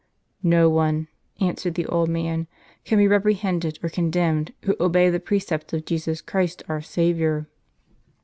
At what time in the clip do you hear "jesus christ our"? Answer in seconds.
5.85-6.81